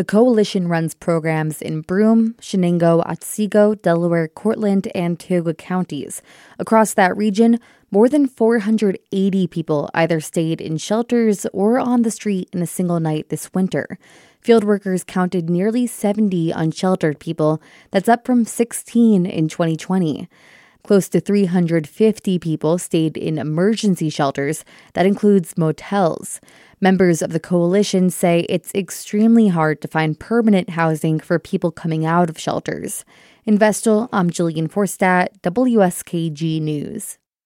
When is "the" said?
0.00-0.04, 12.00-12.10, 27.32-27.40